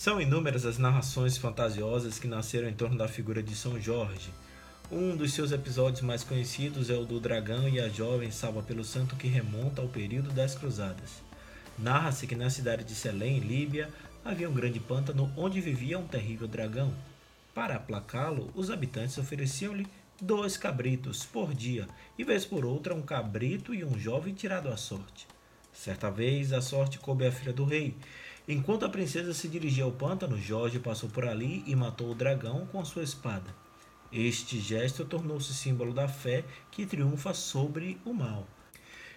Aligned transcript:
São 0.00 0.18
inúmeras 0.18 0.64
as 0.64 0.78
narrações 0.78 1.36
fantasiosas 1.36 2.18
que 2.18 2.26
nasceram 2.26 2.66
em 2.66 2.72
torno 2.72 2.96
da 2.96 3.06
figura 3.06 3.42
de 3.42 3.54
São 3.54 3.78
Jorge. 3.78 4.30
Um 4.90 5.14
dos 5.14 5.34
seus 5.34 5.52
episódios 5.52 6.00
mais 6.00 6.24
conhecidos 6.24 6.88
é 6.88 6.94
o 6.94 7.04
do 7.04 7.20
dragão 7.20 7.68
e 7.68 7.78
a 7.78 7.86
jovem 7.86 8.30
salva 8.30 8.62
pelo 8.62 8.82
santo 8.82 9.14
que 9.14 9.28
remonta 9.28 9.82
ao 9.82 9.88
período 9.88 10.30
das 10.30 10.54
cruzadas. 10.54 11.22
Narra-se 11.78 12.26
que 12.26 12.34
na 12.34 12.48
cidade 12.48 12.82
de 12.82 12.94
Selém, 12.94 13.40
Líbia, 13.40 13.90
havia 14.24 14.48
um 14.48 14.54
grande 14.54 14.80
pântano 14.80 15.30
onde 15.36 15.60
vivia 15.60 15.98
um 15.98 16.06
terrível 16.06 16.48
dragão. 16.48 16.94
Para 17.54 17.74
aplacá-lo, 17.74 18.50
os 18.54 18.70
habitantes 18.70 19.18
ofereciam-lhe 19.18 19.86
dois 20.18 20.56
cabritos 20.56 21.26
por 21.26 21.52
dia, 21.52 21.86
e 22.18 22.24
vez 22.24 22.46
por 22.46 22.64
outra 22.64 22.94
um 22.94 23.02
cabrito 23.02 23.74
e 23.74 23.84
um 23.84 23.98
jovem 23.98 24.32
tirado 24.32 24.70
à 24.70 24.78
sorte. 24.78 25.26
Certa 25.74 26.10
vez 26.10 26.54
a 26.54 26.62
sorte 26.62 26.98
coube 26.98 27.26
à 27.26 27.30
filha 27.30 27.52
do 27.52 27.64
rei. 27.64 27.94
Enquanto 28.48 28.84
a 28.84 28.88
princesa 28.88 29.34
se 29.34 29.48
dirigia 29.48 29.84
ao 29.84 29.92
pântano, 29.92 30.40
Jorge 30.40 30.78
passou 30.78 31.08
por 31.08 31.24
ali 31.24 31.62
e 31.66 31.76
matou 31.76 32.10
o 32.10 32.14
dragão 32.14 32.66
com 32.66 32.84
sua 32.84 33.02
espada. 33.02 33.54
Este 34.12 34.58
gesto 34.58 35.04
tornou-se 35.04 35.54
símbolo 35.54 35.92
da 35.92 36.08
fé 36.08 36.44
que 36.70 36.86
triunfa 36.86 37.32
sobre 37.32 38.00
o 38.04 38.12
mal. 38.12 38.46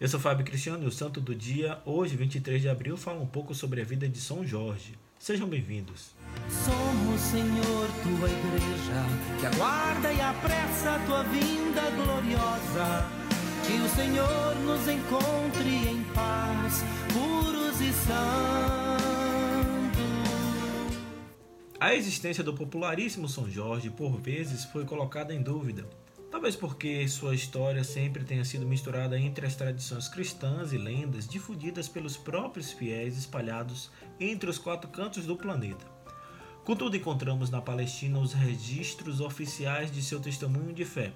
Eu 0.00 0.08
sou 0.08 0.20
Fábio 0.20 0.46
Cristiano 0.46 0.84
e 0.84 0.86
o 0.86 0.92
Santo 0.92 1.20
do 1.20 1.34
Dia, 1.34 1.78
hoje, 1.84 2.16
23 2.16 2.62
de 2.62 2.68
abril, 2.68 2.96
fala 2.96 3.20
um 3.20 3.26
pouco 3.26 3.54
sobre 3.54 3.82
a 3.82 3.84
vida 3.84 4.08
de 4.08 4.20
São 4.20 4.46
Jorge. 4.46 4.96
Sejam 5.18 5.48
bem-vindos. 5.48 6.14
Somos, 6.48 7.20
Senhor, 7.20 7.88
tua 8.04 8.30
igreja, 8.30 9.40
que 9.40 9.46
aguarda 9.46 10.12
e 10.12 10.20
apressa 10.20 10.94
a 10.94 10.98
tua 11.00 11.24
vinda 11.24 11.90
gloriosa. 11.90 13.10
Que 13.66 13.80
o 13.80 13.88
Senhor 13.88 14.54
nos 14.64 14.88
encontre 14.88 15.90
em 15.90 16.04
paz, 16.14 16.84
puros 17.12 17.80
e 17.80 17.92
santos. 17.92 19.07
A 21.80 21.94
existência 21.94 22.42
do 22.42 22.52
popularíssimo 22.52 23.28
São 23.28 23.48
Jorge, 23.48 23.88
por 23.88 24.20
vezes, 24.20 24.64
foi 24.64 24.84
colocada 24.84 25.32
em 25.32 25.40
dúvida. 25.40 25.86
Talvez 26.28 26.56
porque 26.56 27.06
sua 27.06 27.36
história 27.36 27.84
sempre 27.84 28.24
tenha 28.24 28.44
sido 28.44 28.66
misturada 28.66 29.16
entre 29.16 29.46
as 29.46 29.54
tradições 29.54 30.08
cristãs 30.08 30.72
e 30.72 30.76
lendas 30.76 31.28
difundidas 31.28 31.86
pelos 31.86 32.16
próprios 32.16 32.72
fiéis 32.72 33.16
espalhados 33.16 33.92
entre 34.18 34.50
os 34.50 34.58
quatro 34.58 34.90
cantos 34.90 35.24
do 35.24 35.36
planeta. 35.36 35.86
Contudo, 36.64 36.96
encontramos 36.96 37.48
na 37.48 37.60
Palestina 37.60 38.18
os 38.18 38.32
registros 38.32 39.20
oficiais 39.20 39.88
de 39.88 40.02
seu 40.02 40.18
testemunho 40.18 40.74
de 40.74 40.84
fé. 40.84 41.12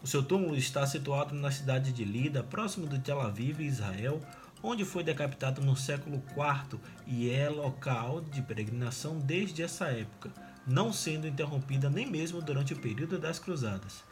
O 0.00 0.06
seu 0.06 0.22
túmulo 0.22 0.54
está 0.54 0.86
situado 0.86 1.34
na 1.34 1.50
cidade 1.50 1.90
de 1.92 2.04
Lida, 2.04 2.44
próximo 2.44 2.86
de 2.86 3.00
Tel 3.00 3.20
Aviv, 3.20 3.60
Israel, 3.60 4.20
onde 4.62 4.84
foi 4.84 5.02
decapitado 5.02 5.60
no 5.60 5.76
século 5.76 6.22
IV 6.30 6.80
e 7.06 7.30
é 7.30 7.48
local 7.48 8.20
de 8.20 8.42
peregrinação 8.42 9.18
desde 9.18 9.62
essa 9.62 9.86
época, 9.86 10.30
não 10.66 10.92
sendo 10.92 11.26
interrompida 11.26 11.88
nem 11.88 12.10
mesmo 12.10 12.42
durante 12.42 12.72
o 12.72 12.78
período 12.78 13.18
das 13.18 13.38
Cruzadas. 13.38 14.02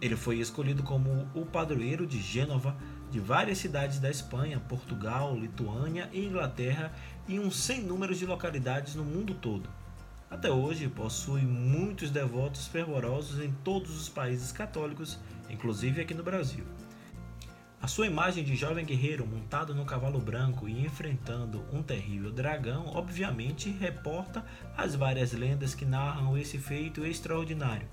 Ele 0.00 0.16
foi 0.16 0.38
escolhido 0.38 0.82
como 0.82 1.28
o 1.34 1.46
padroeiro 1.46 2.06
de 2.06 2.20
Gênova, 2.20 2.76
de 3.10 3.20
várias 3.20 3.58
cidades 3.58 4.00
da 4.00 4.10
Espanha, 4.10 4.58
Portugal, 4.58 5.36
Lituânia 5.36 6.10
e 6.12 6.24
Inglaterra 6.24 6.92
e 7.28 7.38
um 7.38 7.50
sem 7.50 7.80
número 7.80 8.14
de 8.14 8.26
localidades 8.26 8.94
no 8.96 9.04
mundo 9.04 9.34
todo. 9.34 9.70
Até 10.28 10.50
hoje 10.50 10.88
possui 10.88 11.42
muitos 11.42 12.10
devotos 12.10 12.66
fervorosos 12.66 13.38
em 13.38 13.52
todos 13.62 13.96
os 13.96 14.08
países 14.08 14.50
católicos, 14.50 15.18
inclusive 15.48 16.00
aqui 16.00 16.12
no 16.12 16.24
Brasil. 16.24 16.64
A 17.84 17.86
sua 17.86 18.06
imagem 18.06 18.42
de 18.42 18.56
jovem 18.56 18.82
guerreiro 18.82 19.26
montado 19.26 19.74
no 19.74 19.84
cavalo 19.84 20.18
branco 20.18 20.66
e 20.66 20.86
enfrentando 20.86 21.62
um 21.70 21.82
terrível 21.82 22.32
dragão, 22.32 22.86
obviamente 22.94 23.68
reporta 23.68 24.42
as 24.74 24.94
várias 24.94 25.34
lendas 25.34 25.74
que 25.74 25.84
narram 25.84 26.38
esse 26.38 26.56
feito 26.56 27.04
extraordinário 27.04 27.86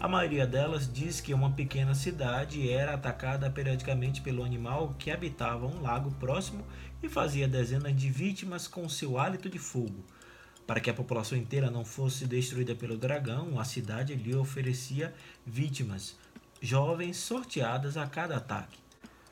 a 0.00 0.08
maioria 0.08 0.46
delas 0.46 0.90
diz 0.90 1.20
que 1.20 1.32
uma 1.32 1.52
pequena 1.52 1.94
cidade 1.94 2.70
era 2.70 2.94
atacada 2.94 3.48
periodicamente 3.50 4.20
pelo 4.20 4.42
animal 4.42 4.94
que 4.98 5.10
habitava 5.10 5.66
um 5.66 5.82
lago 5.82 6.10
próximo 6.12 6.64
e 7.02 7.08
fazia 7.08 7.46
dezenas 7.46 7.94
de 7.94 8.10
vítimas 8.10 8.66
com 8.66 8.88
seu 8.88 9.18
hálito 9.18 9.48
de 9.48 9.58
fogo. 9.58 10.04
Para 10.66 10.80
que 10.80 10.90
a 10.90 10.94
população 10.94 11.38
inteira 11.38 11.70
não 11.70 11.84
fosse 11.84 12.26
destruída 12.26 12.74
pelo 12.74 12.96
dragão, 12.98 13.60
a 13.60 13.64
cidade 13.64 14.14
lhe 14.14 14.34
oferecia 14.34 15.14
vítimas, 15.46 16.16
jovens 16.60 17.18
sorteadas 17.18 17.96
a 17.96 18.06
cada 18.06 18.36
ataque. 18.36 18.83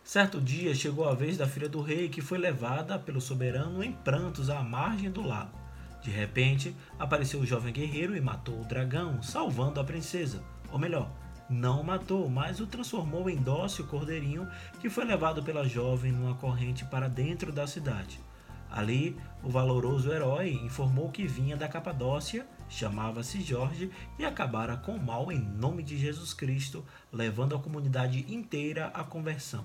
Certo 0.04 0.40
dia 0.40 0.74
chegou 0.74 1.08
a 1.08 1.14
vez 1.14 1.36
da 1.36 1.46
filha 1.46 1.68
do 1.68 1.80
rei, 1.80 2.08
que 2.08 2.20
foi 2.20 2.36
levada 2.36 2.98
pelo 2.98 3.20
soberano 3.20 3.84
em 3.84 3.92
prantos 3.92 4.50
à 4.50 4.60
margem 4.60 5.10
do 5.10 5.22
lago. 5.22 5.56
De 6.02 6.10
repente, 6.10 6.74
apareceu 6.98 7.40
o 7.40 7.46
jovem 7.46 7.72
guerreiro 7.72 8.16
e 8.16 8.20
matou 8.20 8.60
o 8.60 8.64
dragão, 8.64 9.22
salvando 9.22 9.78
a 9.78 9.84
princesa. 9.84 10.42
Ou 10.72 10.78
melhor, 10.78 11.08
não 11.48 11.80
o 11.80 11.84
matou, 11.84 12.28
mas 12.28 12.58
o 12.58 12.66
transformou 12.66 13.30
em 13.30 13.36
dócil 13.36 13.86
cordeirinho 13.86 14.48
que 14.80 14.90
foi 14.90 15.04
levado 15.04 15.42
pela 15.42 15.68
jovem 15.68 16.10
numa 16.10 16.34
corrente 16.34 16.84
para 16.84 17.08
dentro 17.08 17.52
da 17.52 17.66
cidade. 17.66 18.20
Ali, 18.68 19.16
o 19.42 19.50
valoroso 19.50 20.10
herói 20.10 20.58
informou 20.64 21.10
que 21.10 21.26
vinha 21.26 21.56
da 21.56 21.68
Capadócia, 21.68 22.44
chamava-se 22.68 23.40
Jorge 23.40 23.90
e 24.18 24.24
acabara 24.24 24.76
com 24.78 24.96
o 24.96 25.02
mal 25.02 25.30
em 25.30 25.38
nome 25.38 25.82
de 25.82 25.96
Jesus 25.96 26.34
Cristo, 26.34 26.84
levando 27.12 27.54
a 27.54 27.60
comunidade 27.60 28.24
inteira 28.32 28.86
à 28.88 29.04
conversão. 29.04 29.64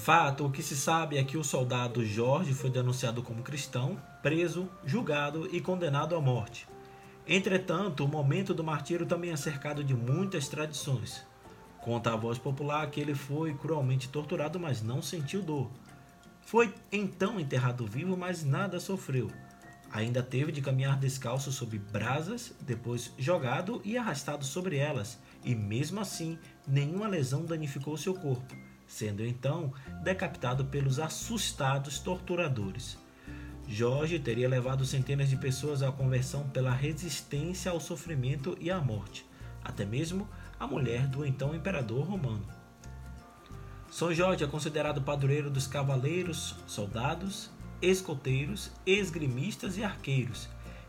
Fato, 0.00 0.44
o 0.44 0.50
que 0.50 0.60
se 0.60 0.76
sabe 0.76 1.18
é 1.18 1.22
que 1.22 1.36
o 1.36 1.44
soldado 1.44 2.04
Jorge 2.04 2.52
foi 2.52 2.68
denunciado 2.68 3.22
como 3.22 3.44
cristão, 3.44 3.96
preso, 4.20 4.68
julgado 4.84 5.46
e 5.54 5.60
condenado 5.60 6.16
à 6.16 6.20
morte. 6.20 6.66
Entretanto, 7.28 8.04
o 8.04 8.08
momento 8.08 8.52
do 8.52 8.64
martírio 8.64 9.06
também 9.06 9.30
é 9.30 9.36
cercado 9.36 9.84
de 9.84 9.94
muitas 9.94 10.48
tradições. 10.48 11.24
Conta 11.80 12.12
a 12.12 12.16
voz 12.16 12.38
popular 12.38 12.90
que 12.90 12.98
ele 12.98 13.14
foi 13.14 13.54
cruelmente 13.54 14.08
torturado, 14.08 14.58
mas 14.58 14.82
não 14.82 15.00
sentiu 15.00 15.42
dor. 15.42 15.70
Foi 16.40 16.74
então 16.90 17.38
enterrado 17.38 17.86
vivo, 17.86 18.16
mas 18.16 18.42
nada 18.42 18.80
sofreu. 18.80 19.30
Ainda 19.92 20.22
teve 20.22 20.52
de 20.52 20.60
caminhar 20.60 20.98
descalço 20.98 21.50
sob 21.50 21.78
brasas, 21.78 22.54
depois 22.60 23.12
jogado 23.18 23.80
e 23.84 23.96
arrastado 23.96 24.44
sobre 24.44 24.76
elas, 24.76 25.18
e 25.44 25.54
mesmo 25.54 26.00
assim 26.00 26.38
nenhuma 26.66 27.08
lesão 27.08 27.44
danificou 27.44 27.96
seu 27.96 28.14
corpo 28.14 28.54
sendo 28.90 29.24
então 29.24 29.72
decapitado 30.02 30.64
pelos 30.64 30.98
assustados 30.98 32.00
torturadores. 32.00 32.98
Jorge 33.68 34.18
teria 34.18 34.48
levado 34.48 34.84
centenas 34.84 35.28
de 35.28 35.36
pessoas 35.36 35.80
à 35.80 35.92
conversão 35.92 36.48
pela 36.48 36.72
resistência 36.72 37.70
ao 37.70 37.78
sofrimento 37.78 38.58
e 38.60 38.68
à 38.68 38.80
morte, 38.80 39.24
até 39.62 39.84
mesmo 39.84 40.28
a 40.58 40.66
mulher 40.66 41.06
do 41.06 41.24
então 41.24 41.54
imperador 41.54 42.04
romano. 42.04 42.44
São 43.88 44.12
Jorge 44.12 44.42
é 44.42 44.46
considerado 44.48 45.02
padroeiro 45.02 45.50
dos 45.50 45.68
cavaleiros, 45.68 46.56
soldados, 46.66 47.48
escoteiros, 47.82 48.70
esgrimistas 48.86 49.76
e 49.76 49.84
arqueiros. 49.84 50.48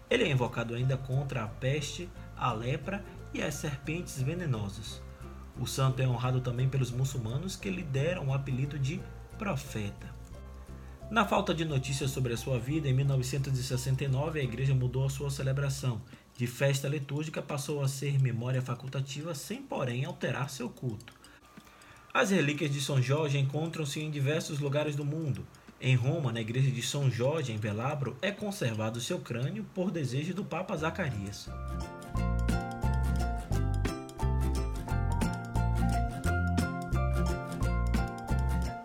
Ele 0.09 0.23
é 0.23 0.31
invocado 0.31 0.73
ainda 0.73 0.97
contra 0.97 1.43
a 1.43 1.47
peste, 1.47 2.09
a 2.35 2.51
lepra 2.51 3.03
e 3.33 3.41
as 3.41 3.55
serpentes 3.55 4.21
venenosas. 4.21 5.01
O 5.59 5.65
santo 5.65 6.01
é 6.01 6.07
honrado 6.07 6.41
também 6.41 6.67
pelos 6.67 6.91
muçulmanos 6.91 7.55
que 7.55 7.69
lhe 7.69 7.83
deram 7.83 8.27
o 8.27 8.33
apelido 8.33 8.79
de 8.79 9.01
profeta. 9.37 10.21
Na 11.09 11.25
falta 11.25 11.53
de 11.53 11.65
notícias 11.65 12.11
sobre 12.11 12.33
a 12.33 12.37
sua 12.37 12.57
vida, 12.57 12.87
em 12.87 12.93
1969 12.93 14.39
a 14.39 14.43
igreja 14.43 14.73
mudou 14.73 15.05
a 15.05 15.09
sua 15.09 15.29
celebração. 15.29 16.01
De 16.37 16.47
festa 16.47 16.87
litúrgica 16.87 17.41
passou 17.41 17.83
a 17.83 17.87
ser 17.87 18.17
memória 18.19 18.61
facultativa, 18.61 19.35
sem 19.35 19.61
porém 19.61 20.05
alterar 20.05 20.49
seu 20.49 20.69
culto. 20.69 21.13
As 22.13 22.31
relíquias 22.31 22.71
de 22.71 22.81
São 22.81 23.01
Jorge 23.01 23.37
encontram-se 23.37 23.99
em 23.99 24.09
diversos 24.09 24.59
lugares 24.59 24.95
do 24.95 25.05
mundo. 25.05 25.45
Em 25.83 25.95
Roma, 25.95 26.31
na 26.31 26.39
igreja 26.39 26.69
de 26.69 26.83
São 26.83 27.09
Jorge, 27.09 27.51
em 27.51 27.57
Velabro, 27.57 28.15
é 28.21 28.29
conservado 28.29 29.01
seu 29.01 29.17
crânio 29.17 29.65
por 29.73 29.89
desejo 29.89 30.31
do 30.31 30.45
Papa 30.45 30.77
Zacarias. 30.77 31.49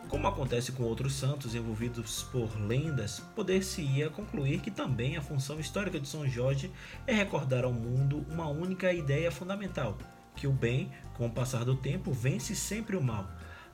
Como 0.08 0.26
acontece 0.26 0.72
com 0.72 0.84
outros 0.84 1.12
santos 1.12 1.54
envolvidos 1.54 2.22
por 2.32 2.58
lendas, 2.58 3.20
poder-se-ia 3.34 4.08
concluir 4.08 4.60
que 4.60 4.70
também 4.70 5.18
a 5.18 5.22
função 5.22 5.60
histórica 5.60 6.00
de 6.00 6.08
São 6.08 6.26
Jorge 6.26 6.72
é 7.06 7.12
recordar 7.12 7.64
ao 7.64 7.74
mundo 7.74 8.24
uma 8.30 8.48
única 8.48 8.90
ideia 8.90 9.30
fundamental: 9.30 9.98
que 10.34 10.46
o 10.46 10.52
bem, 10.52 10.90
com 11.12 11.26
o 11.26 11.30
passar 11.30 11.62
do 11.62 11.76
tempo, 11.76 12.10
vence 12.10 12.56
sempre 12.56 12.96
o 12.96 13.02
mal. 13.02 13.28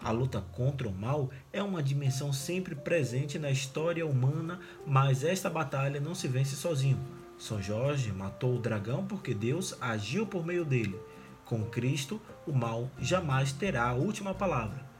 A 0.04 0.10
luta 0.10 0.40
contra 0.52 0.88
o 0.88 0.92
mal 0.92 1.30
é 1.52 1.62
uma 1.62 1.80
dimensão 1.80 2.32
sempre 2.32 2.74
presente 2.74 3.38
na 3.38 3.50
história 3.50 4.04
humana, 4.04 4.58
mas 4.84 5.22
esta 5.22 5.48
batalha 5.48 6.00
não 6.00 6.12
se 6.12 6.26
vence 6.26 6.56
sozinho. 6.56 6.98
São 7.38 7.62
Jorge 7.62 8.12
matou 8.12 8.56
o 8.56 8.60
dragão 8.60 9.06
porque 9.06 9.32
Deus 9.32 9.76
agiu 9.80 10.26
por 10.26 10.44
meio 10.44 10.64
dele. 10.64 10.98
Com 11.44 11.64
Cristo, 11.64 12.20
o 12.46 12.52
mal 12.52 12.90
jamais 12.98 13.52
terá 13.52 13.84
a 13.84 13.94
última 13.94 14.34
palavra. 14.34 14.90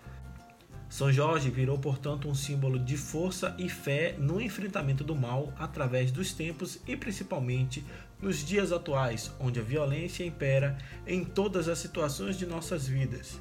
São 0.89 1.11
Jorge 1.11 1.51
virou, 1.51 1.79
portanto, 1.79 2.29
um 2.29 2.35
símbolo 2.35 2.79
de 2.79 2.97
força 2.97 3.57
e 3.59 3.69
fé 3.69 4.15
no 4.19 4.41
enfrentamento 4.41 5.03
do 5.03 5.17
mal 5.17 5.53
através 5.59 6.13
dos 6.13 6.33
tempos 6.33 6.79
e 6.87 6.97
principalmente 6.97 7.85
nos 8.21 8.45
dias 8.45 8.71
atuais, 8.71 9.33
onde 9.41 9.59
a 9.59 9.63
violência 9.65 10.25
impera 10.25 10.79
em 11.07 11.25
todas 11.25 11.67
as 11.67 11.79
situações 11.79 12.37
de 12.37 12.47
nossas 12.47 12.87
vidas. 12.87 13.41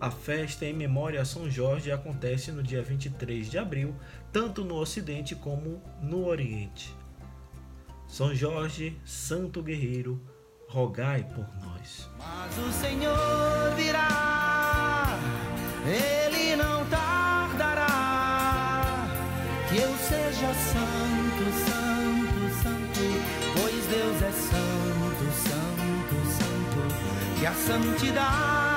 A 0.00 0.12
festa 0.12 0.64
em 0.64 0.72
memória 0.72 1.20
a 1.20 1.24
São 1.24 1.50
Jorge 1.50 1.90
acontece 1.90 2.52
no 2.52 2.62
dia 2.62 2.80
23 2.80 3.50
de 3.50 3.58
abril, 3.58 3.96
tanto 4.32 4.64
no 4.64 4.76
Ocidente 4.76 5.34
como 5.34 5.82
no 6.00 6.24
Oriente. 6.24 6.94
São 8.06 8.32
Jorge, 8.32 8.96
Santo 9.04 9.60
Guerreiro, 9.60 10.22
rogai 10.68 11.24
por 11.24 11.48
nós. 11.60 12.08
Mas 12.16 12.56
o 12.58 12.70
Senhor 12.72 13.74
virá, 13.74 15.18
Ele 15.84 16.54
não 16.54 16.86
tardará, 16.86 17.88
que 19.68 19.78
eu 19.78 19.92
seja 19.96 20.54
santo, 20.54 21.42
santo, 21.66 22.54
santo, 22.62 23.00
pois 23.60 23.84
Deus 23.86 24.22
é 24.22 24.30
santo, 24.30 25.24
santo, 25.42 26.14
santo, 26.38 27.40
que 27.40 27.46
a 27.46 27.52
santidade 27.52 28.67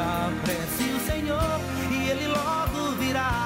vida 0.00 0.32
prece 0.42 0.92
o 0.92 1.00
Senhor 1.00 1.60
e 1.90 2.10
Ele 2.10 2.26
logo 2.26 2.92
virá. 2.96 3.39